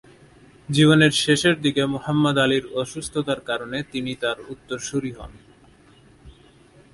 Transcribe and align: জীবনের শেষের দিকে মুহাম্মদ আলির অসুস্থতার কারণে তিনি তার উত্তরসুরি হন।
জীবনের 0.69 1.13
শেষের 1.23 1.55
দিকে 1.61 1.81
মুহাম্মদ 1.85 2.37
আলির 2.37 2.65
অসুস্থতার 2.73 3.39
কারণে 3.39 3.77
তিনি 3.91 4.11
তার 4.15 4.37
উত্তরসুরি 4.49 5.11
হন। 5.11 5.31